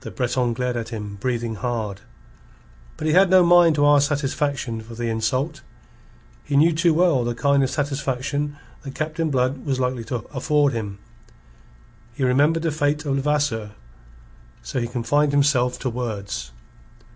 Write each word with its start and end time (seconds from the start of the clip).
The 0.00 0.10
Breton 0.10 0.52
glared 0.52 0.76
at 0.76 0.88
him, 0.88 1.14
breathing 1.20 1.54
hard. 1.54 2.00
But 2.96 3.06
he 3.06 3.12
had 3.12 3.30
no 3.30 3.44
mind 3.44 3.76
to 3.76 3.86
ask 3.86 4.08
satisfaction 4.08 4.80
for 4.80 4.96
the 4.96 5.06
insult. 5.08 5.60
He 6.42 6.56
knew 6.56 6.72
too 6.72 6.92
well 6.92 7.22
the 7.22 7.36
kind 7.36 7.62
of 7.62 7.70
satisfaction 7.70 8.56
that 8.82 8.96
Captain 8.96 9.30
Blood 9.30 9.64
was 9.64 9.78
likely 9.78 10.02
to 10.06 10.24
afford 10.34 10.72
him. 10.72 10.98
He 12.14 12.24
remembered 12.24 12.64
the 12.64 12.72
fate 12.72 13.04
of 13.04 13.14
Levasseur. 13.14 13.70
So 14.64 14.80
he 14.80 14.88
confined 14.88 15.30
himself 15.30 15.78
to 15.78 15.88
words. 15.88 16.50